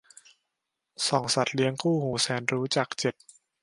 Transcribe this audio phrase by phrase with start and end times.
[1.07, 3.15] ส่องสัตว์เลี้ยงคู่หูแสนรู้ จาก เจ็ด